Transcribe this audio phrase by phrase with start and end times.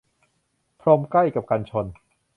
[0.81, 1.85] พรมใกล้กับกันชน